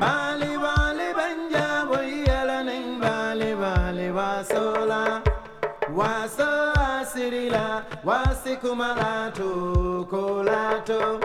[0.00, 5.22] Bali bali banja boyala ning bali bali wasola
[5.98, 6.50] waso
[6.88, 9.50] asirila wasikumalato
[10.10, 11.20] kolato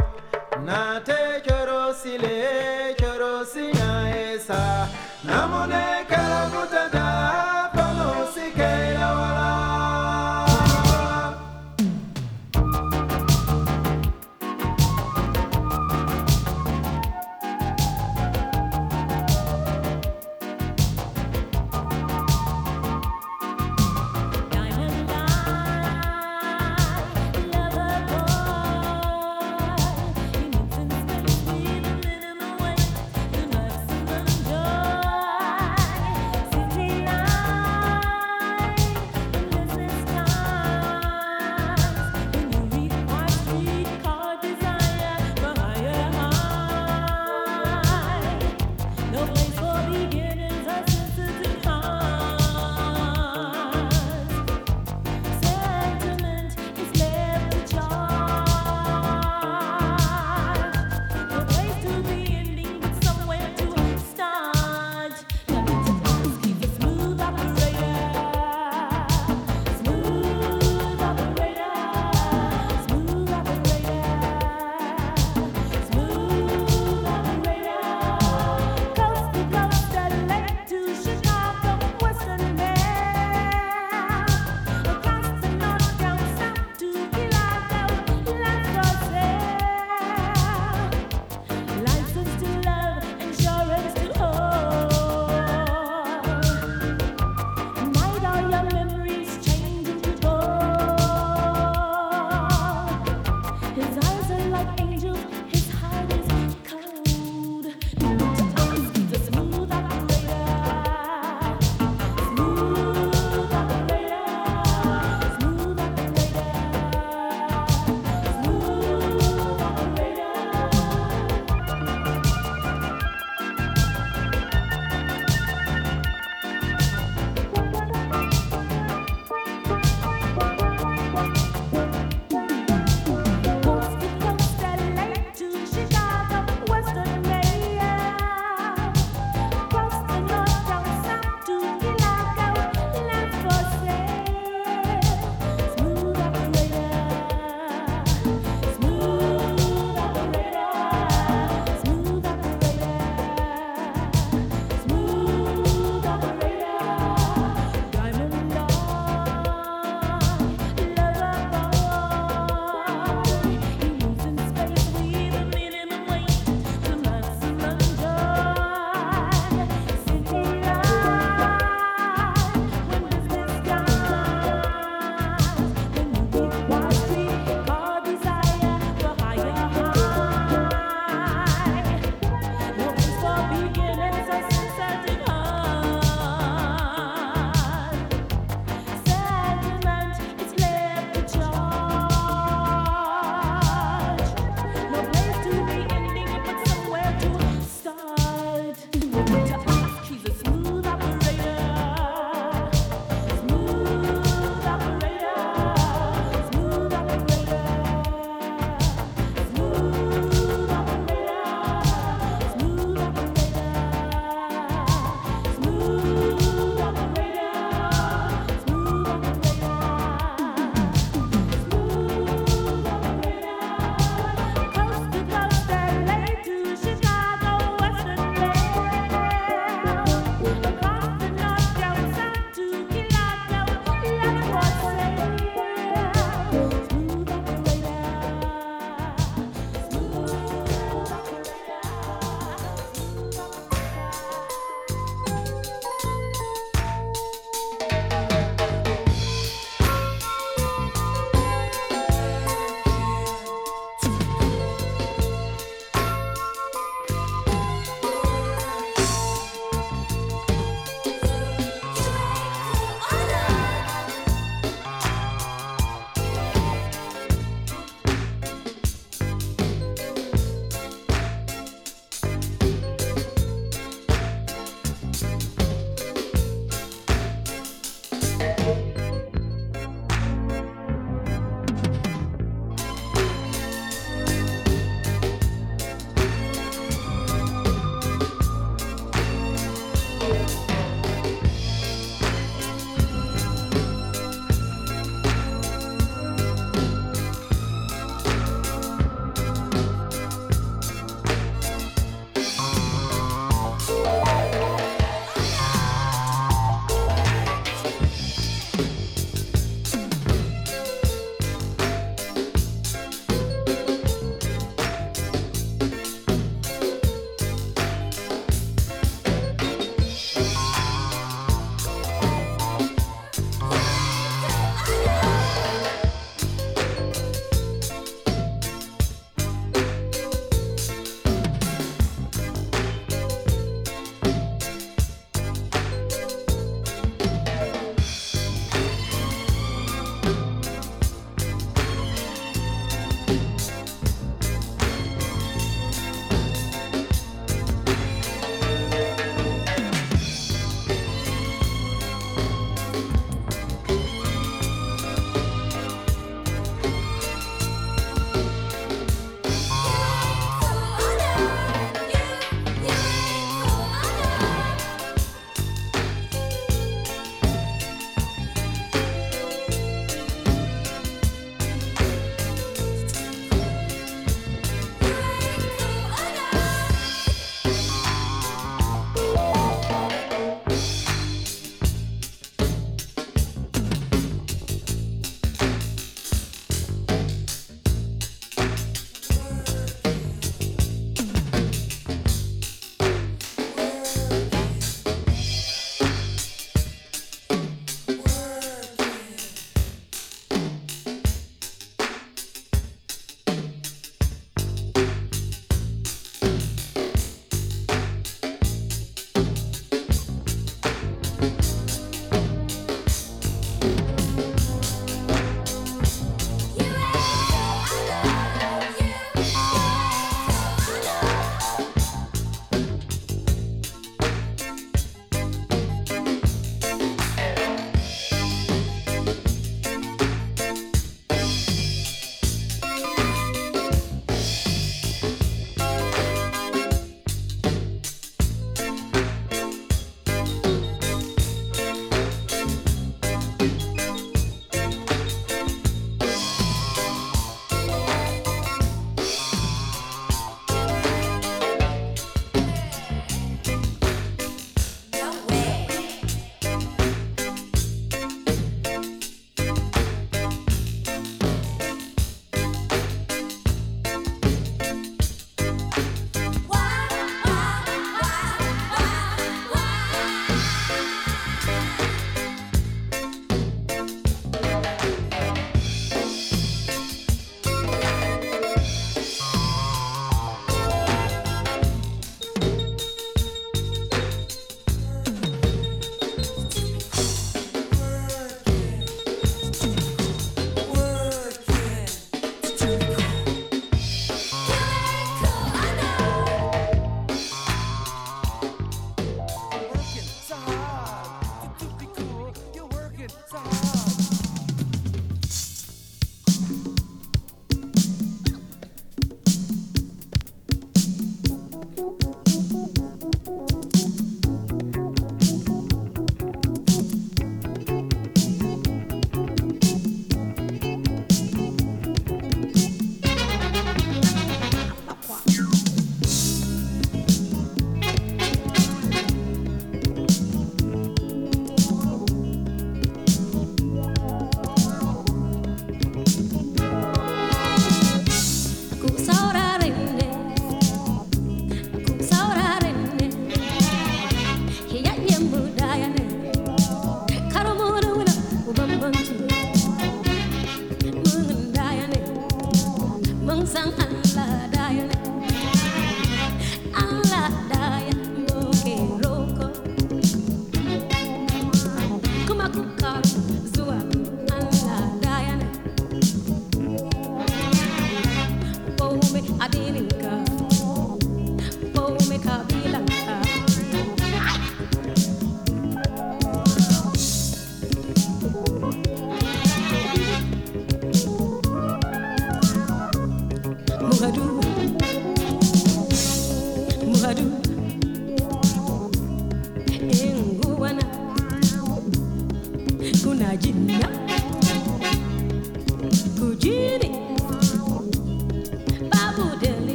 [0.67, 3.89] nate chorosile chorosina
[4.23, 4.61] esa
[5.23, 7.07] namone kalakutata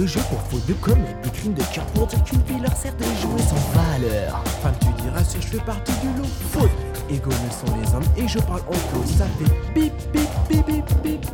[0.00, 2.74] le jeu pour faute de commettre des crimes de cœur pour dire qu'une fille leur
[2.74, 4.42] sert de jouer sans valeur.
[4.62, 6.28] Femme, tu diras si je fais partie du lot.
[6.50, 6.70] Faute.
[7.10, 9.04] Égaux ne sont les hommes et je parle en clos.
[9.18, 11.26] Ça fait bip bip bip bip bip.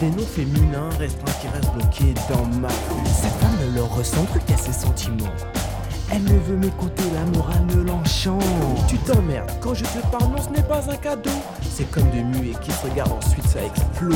[0.00, 3.06] Des noms féminins restreints qui restent bloqués dans ma rue.
[3.06, 5.34] Cette femme ne leur ressent plus qu'à ses sentiments.
[6.12, 8.42] Elle ne veut m'écouter, la morale ne l'enchante.
[8.86, 11.30] Tu t'emmerdes quand je te parle, non, ce n'est pas un cadeau.
[11.68, 14.14] C'est comme des muets qui se regardent ensuite, ça explose.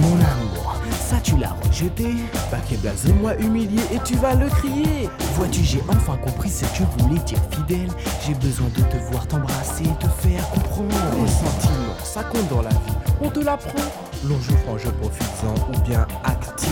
[0.00, 0.76] Mon amour,
[1.08, 2.14] ça tu l'as rejeté.
[2.50, 5.08] Bac et blasé, moi humilié et tu vas le crier.
[5.34, 7.90] Vois-tu, j'ai enfin compris ce que voulait dire fidèle.
[8.26, 10.94] J'ai besoin de te voir t'embrasser te faire comprendre.
[11.16, 12.94] Les sentiments, ça compte dans la vie.
[13.22, 14.09] On te l'apprend.
[14.22, 16.68] L'on joue franc jeu profitant ou bien active.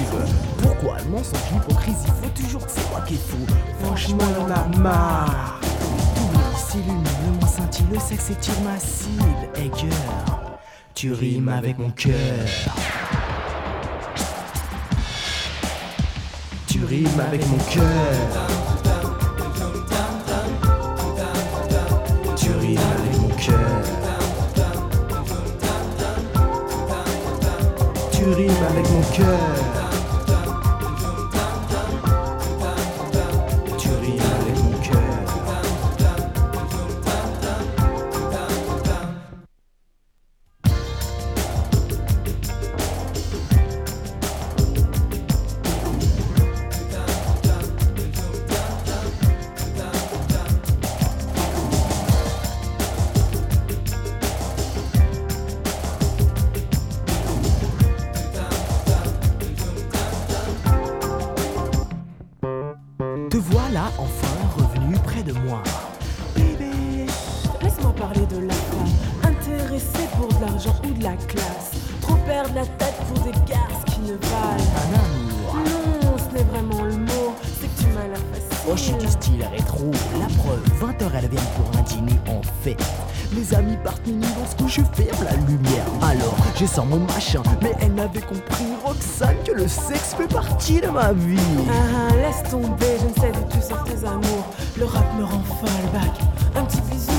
[0.60, 2.06] Pourquoi le mensonge, l'hypocrisie?
[2.22, 3.38] Faut toujours que c'est moi qui est fou.
[3.82, 5.58] Franchement, y'en a marre.
[6.70, 9.24] Tout le moins scintille, le sexe étire ma cible.
[9.56, 9.90] Hey girl,
[10.94, 12.12] tu rimes avec mon cœur.
[16.66, 18.67] Tu rimes avec mon cœur.
[28.28, 29.77] Tu rimes avec mon cœur.
[86.84, 87.42] Mon machin.
[87.60, 91.36] Mais elle n'avait compris, Roxane, que le sexe fait partie de ma vie.
[91.68, 94.46] Ah, laisse tomber, je ne sais d'où tu sors tes amours.
[94.78, 96.10] Le rap me rend folle, bac.
[96.56, 97.12] Un petit bisou.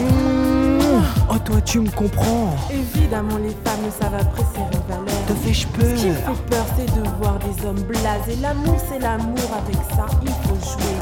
[0.00, 1.02] Mmh.
[1.30, 2.50] Oh, toi, tu me comprends.
[2.70, 5.26] Évidemment, les femmes ne savent apprécier les valeurs.
[5.28, 6.34] Te fais-je Ce qui me peur?
[6.36, 8.40] fait peur, c'est de voir des hommes blasés.
[8.42, 10.96] L'amour, c'est l'amour, avec ça, il faut jouer.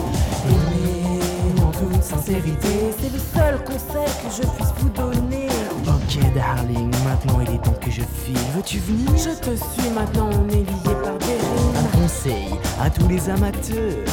[0.50, 2.68] Aimer en toute sincérité,
[3.00, 5.48] c'est le seul conseil que je puisse vous donner.
[5.86, 8.36] Ok, darling, maintenant il est temps que je file.
[8.54, 9.10] Veux-tu venir?
[9.16, 12.02] Je te suis maintenant, on est liés par des Un rimes.
[12.02, 12.48] conseil
[12.80, 14.04] à tous les amateurs.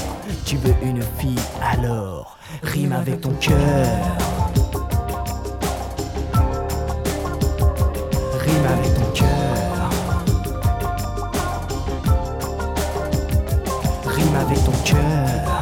[0.45, 3.87] Tu veux une fille alors rime avec ton cœur.
[8.39, 9.89] Rime avec ton cœur.
[14.05, 15.61] Rime avec ton cœur.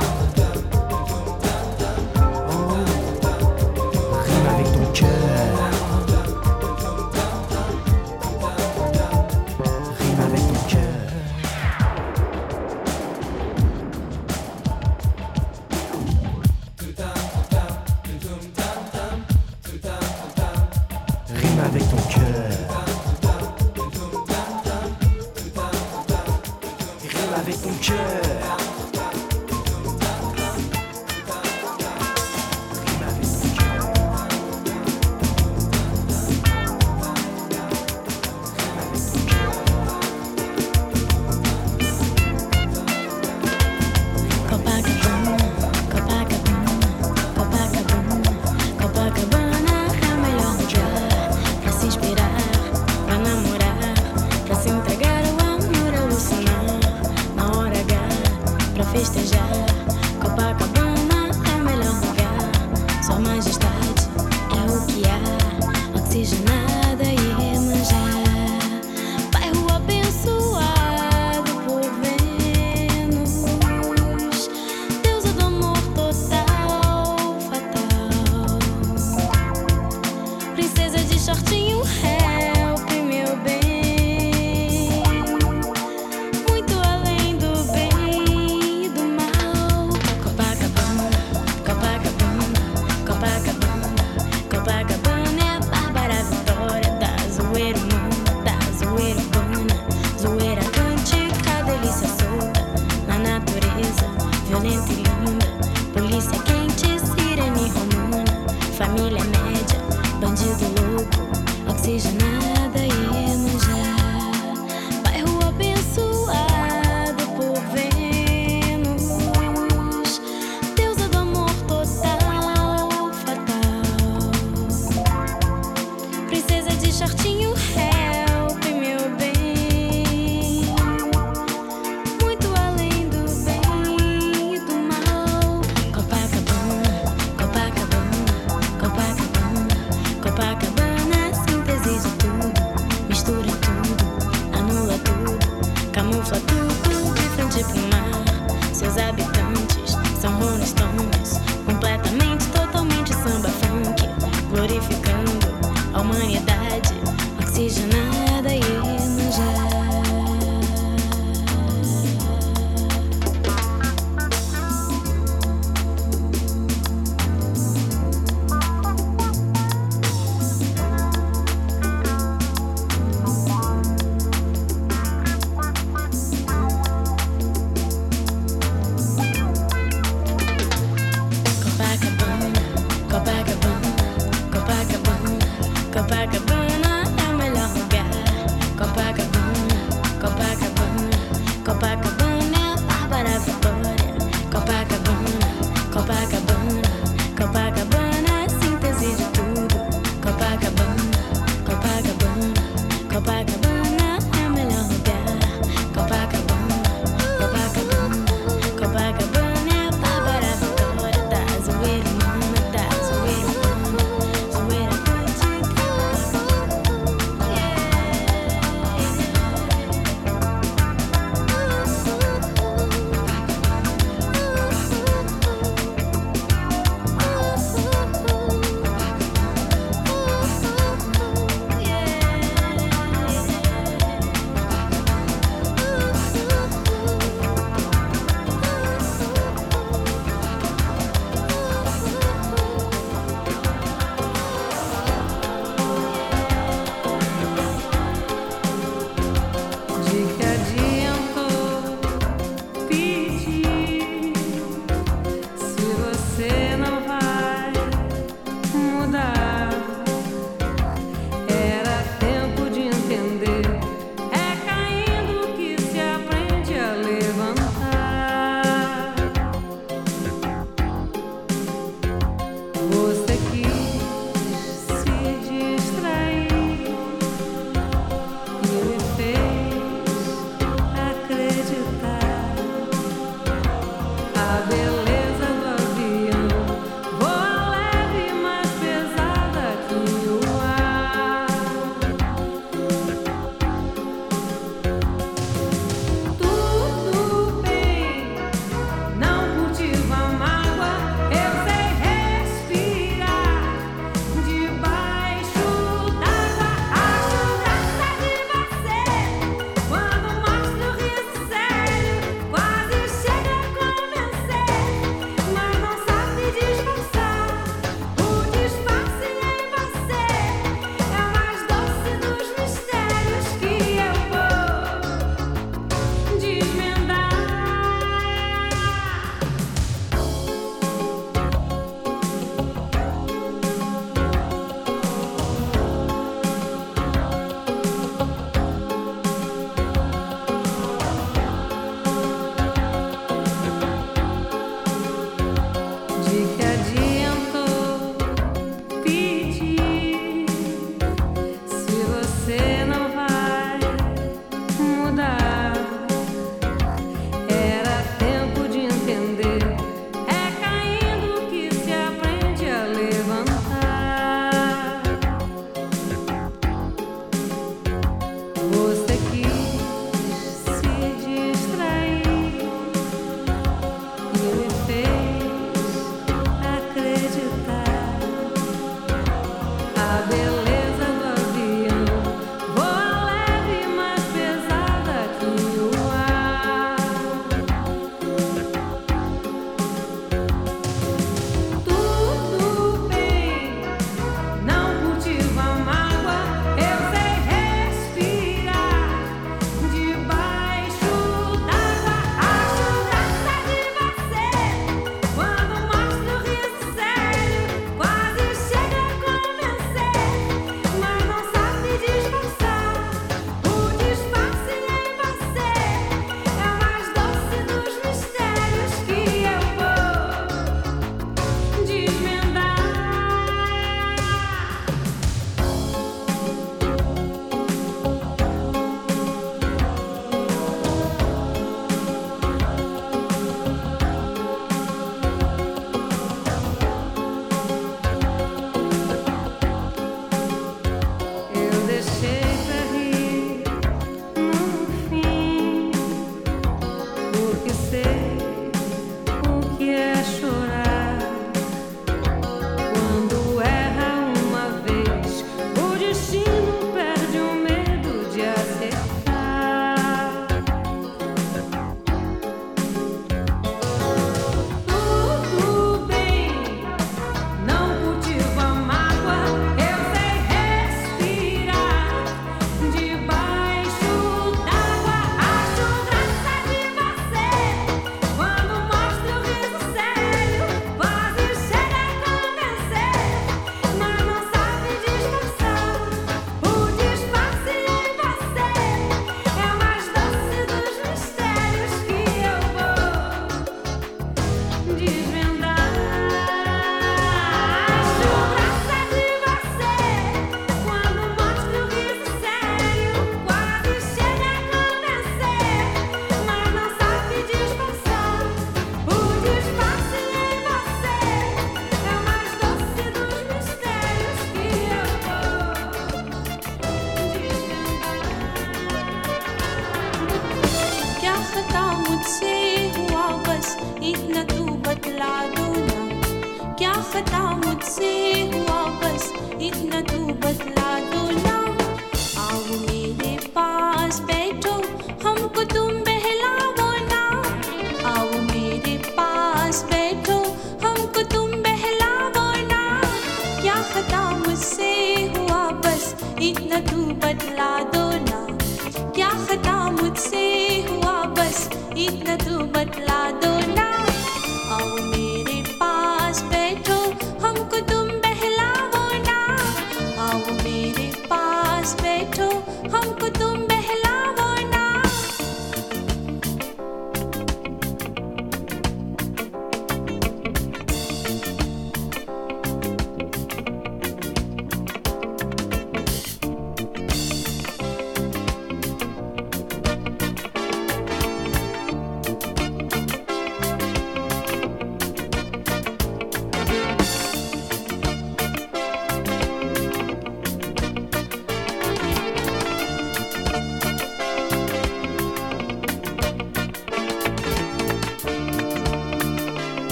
[2.49, 2.75] Oh.
[4.25, 5.58] Rime avec ton cœur.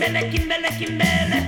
[0.00, 1.38] Kimbele kimbele kimbele.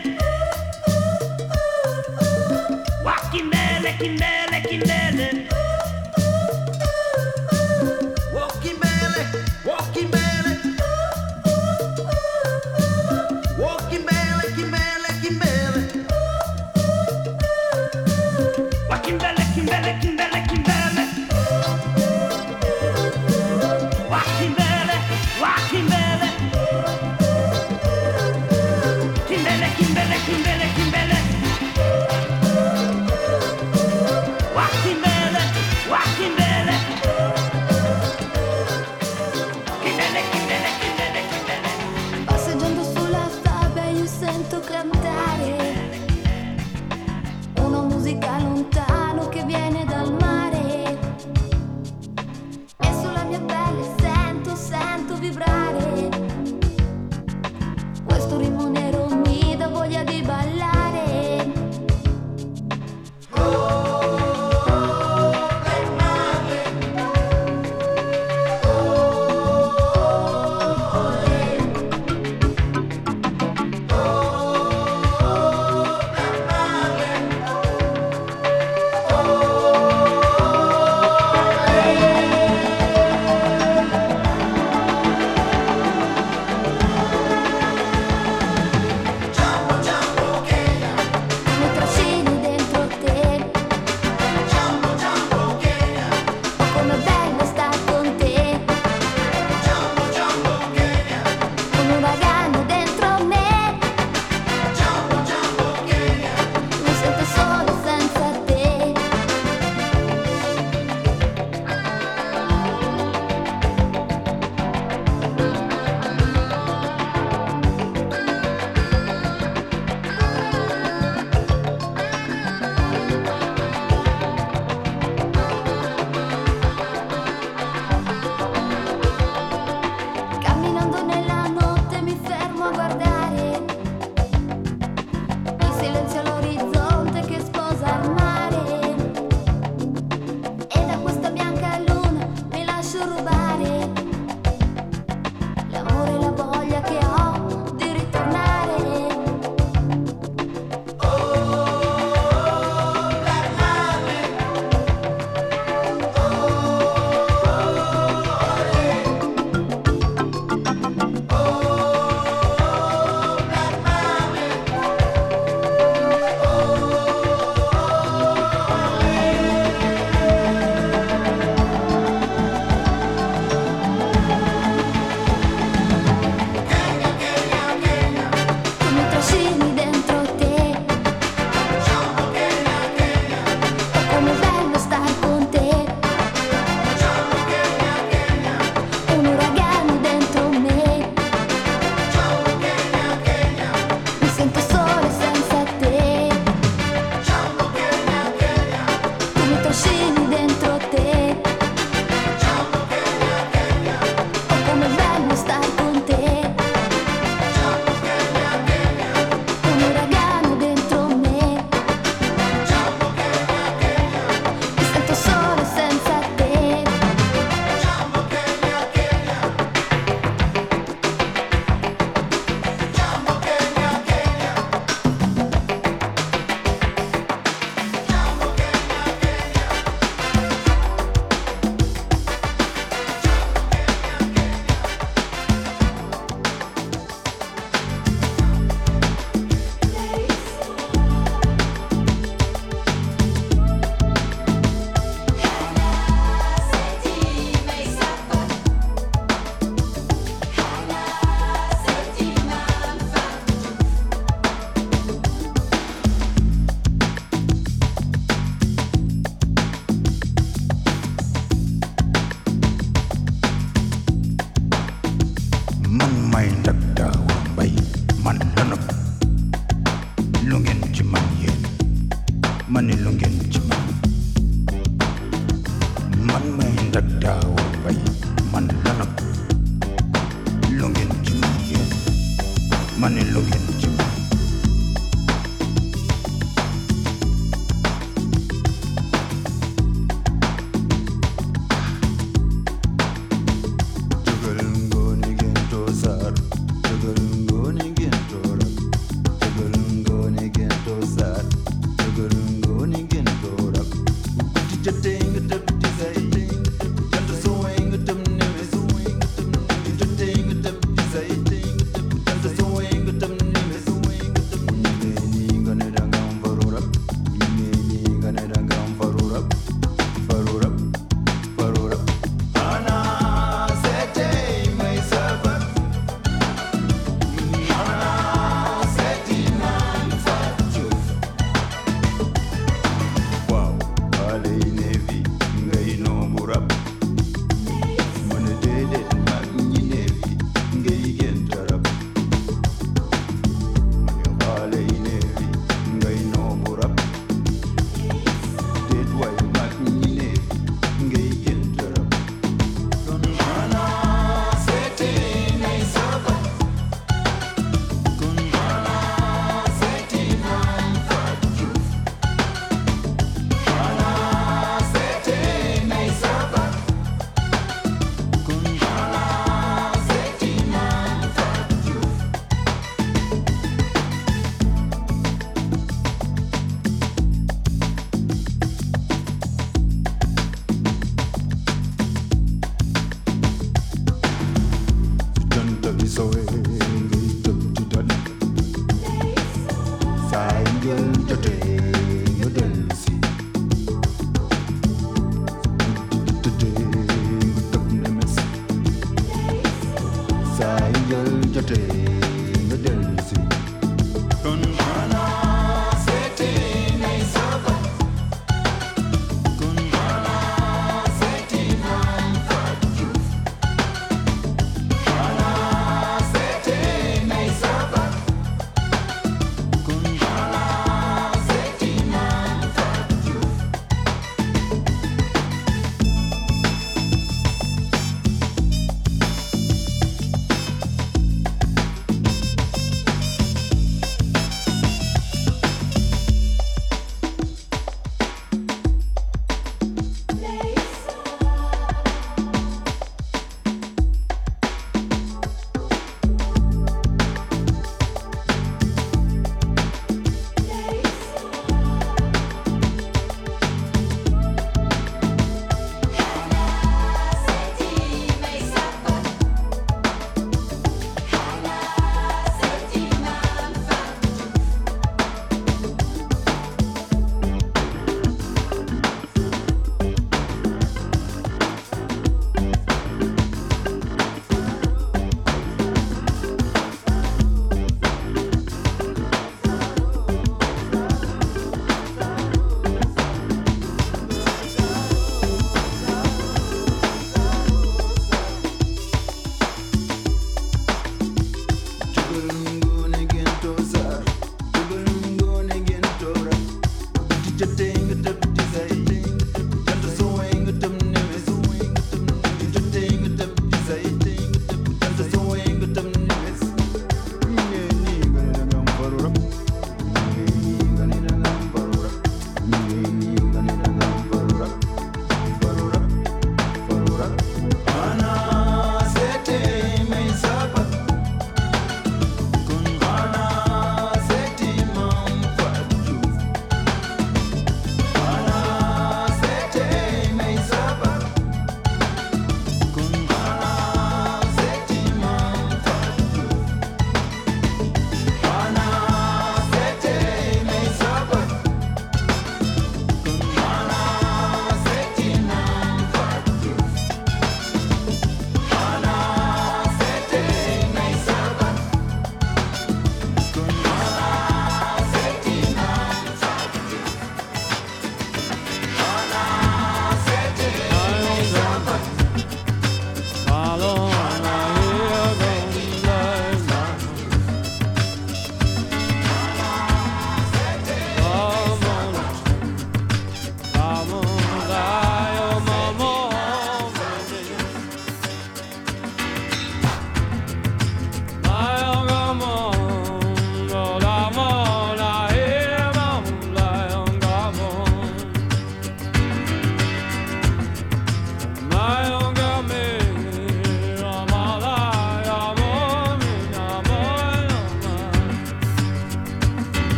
[3.05, 5.47] Wa kimbele kimbele kimbele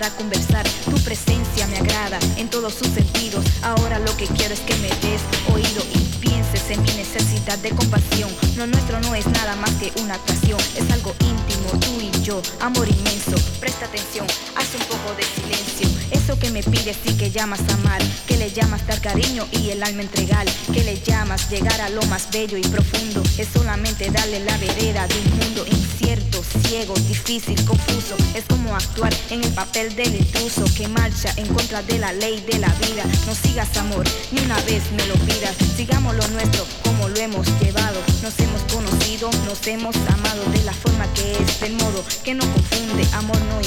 [0.00, 0.66] para conversar.
[0.86, 3.44] Tu presencia me agrada en todos sus sentidos.
[3.62, 5.20] Ahora lo que quiero es que me des
[5.52, 8.30] oído y pienses en mi necesidad de compasión.
[8.56, 12.40] Lo nuestro no es nada más que una actuación, es algo íntimo, tú y yo,
[12.60, 13.36] amor inmenso.
[13.60, 14.26] Presta atención,
[14.56, 15.88] haz un poco de silencio.
[16.10, 19.82] Eso que me pides y que llamas amar, que le llamas dar cariño y el
[19.82, 24.40] alma entregar, que le llamas llegar a lo más bello y profundo, es solamente darle
[24.40, 27.62] la vereda de un mundo incierto, ciego, difícil.
[29.54, 33.04] Papel del intruso que marcha en contra de la ley de la vida.
[33.26, 35.56] No sigas amor, ni una vez me lo pidas.
[35.76, 38.00] Sigamos lo nuestro como lo hemos llevado.
[38.22, 42.44] Nos hemos conocido, nos hemos amado de la forma que es, del modo que no
[42.52, 43.06] confunde.
[43.14, 43.60] Amor, no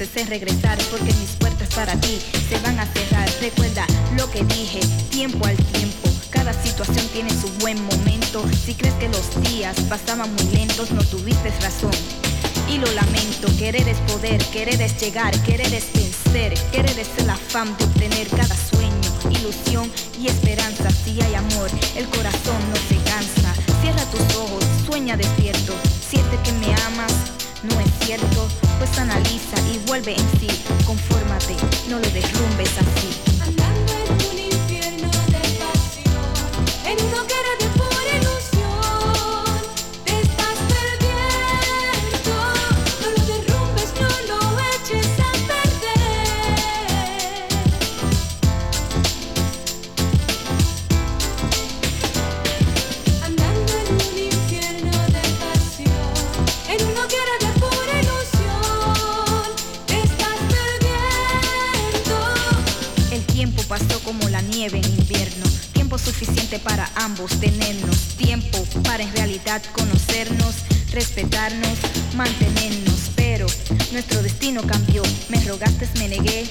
[0.00, 0.78] en regresar.
[0.90, 3.28] Porque mis puertas para ti se van a cerrar.
[3.40, 3.86] Recuerda
[4.16, 4.80] lo que dije,
[5.10, 6.08] tiempo al tiempo.
[6.30, 8.44] Cada situación tiene su buen momento.
[8.64, 11.92] Si crees que los días pasaban muy lentos, no tuviste razón
[12.68, 13.48] y lo lamento.
[13.58, 18.28] Querer es poder, querer es llegar, querer es vencer, querer es el afán de obtener
[18.28, 20.90] cada sueño, ilusión y esperanza.
[20.90, 23.54] Si hay amor, el corazón no se cansa.
[23.82, 25.74] Cierra tus ojos, sueña despierto.
[26.08, 27.12] Siente que me amas,
[27.64, 28.48] no es cierto.
[28.78, 29.59] Pues analiza
[30.00, 30.48] y vuelve en sí.
[30.86, 31.56] Confórmate,
[31.88, 32.29] no lo derrumbes
[73.92, 75.02] nuestro destino cambió.
[75.28, 76.46] Me rogaste, me negué.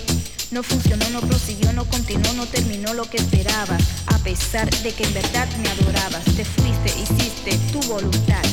[0.51, 3.81] No funcionó, no prosiguió, no continuó, no terminó lo que esperabas.
[4.07, 6.23] A pesar de que en verdad me adorabas.
[6.35, 8.43] Te fuiste, hiciste tu voluntad.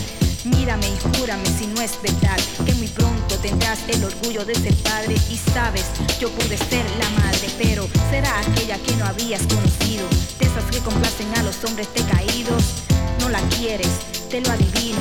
[0.45, 4.75] Mírame y júrame si no es verdad que muy pronto tendrás el orgullo de ser
[4.77, 5.85] padre y sabes,
[6.21, 10.07] yo pude ser la madre, pero será aquella que no habías conocido,
[10.39, 12.63] de esas que complacen a los hombres decaídos.
[13.21, 13.91] No la quieres,
[14.31, 15.01] te lo adivino,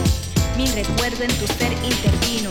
[0.57, 2.49] mi recuerdo en tu ser intervino.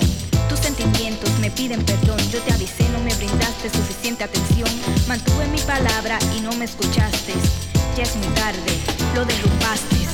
[0.54, 4.70] Tus sentimientos me piden perdón, yo te avisé, no me brindaste suficiente atención,
[5.08, 7.32] mantuve mi palabra y no me escuchaste.
[7.96, 8.70] Ya es muy tarde,
[9.16, 10.04] lo derrumbaste.